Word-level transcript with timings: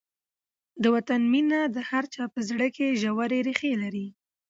د 0.81 0.83
وطن 0.95 1.21
مینه 1.31 1.59
د 1.75 1.77
هر 1.89 2.03
چا 2.13 2.23
په 2.33 2.39
زړه 2.49 2.67
کې 2.75 2.97
ژورې 3.01 3.39
ریښې 3.47 3.73
لري. 3.83 4.07